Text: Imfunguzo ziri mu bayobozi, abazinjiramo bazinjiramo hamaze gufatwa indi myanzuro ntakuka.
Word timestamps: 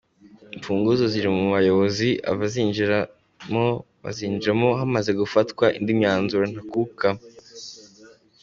Imfunguzo 0.55 1.03
ziri 1.11 1.29
mu 1.37 1.45
bayobozi, 1.55 2.09
abazinjiramo 2.31 3.65
bazinjiramo 4.03 4.67
hamaze 4.79 5.11
gufatwa 5.21 5.65
indi 5.77 5.91
myanzuro 5.99 6.43
ntakuka. 6.51 7.07